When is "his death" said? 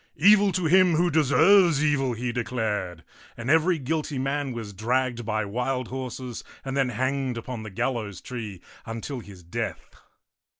9.19-9.91